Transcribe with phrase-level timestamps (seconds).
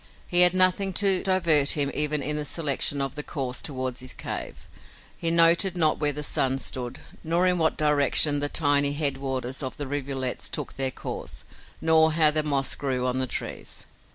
[0.27, 4.15] He had nothing to divert him even in the selection of the course toward his
[4.15, 4.65] cave.
[5.15, 9.61] He noted not where the sun stood, nor in what direction the tiny head waters
[9.61, 11.43] of the rivulets took their course,
[11.81, 13.85] nor how the moss grew on the trees.